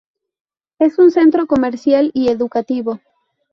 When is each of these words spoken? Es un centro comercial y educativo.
Es 0.79 0.97
un 0.97 1.11
centro 1.11 1.45
comercial 1.45 2.09
y 2.15 2.29
educativo. 2.29 2.99